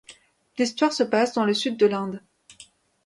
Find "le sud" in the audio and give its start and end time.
1.45-1.77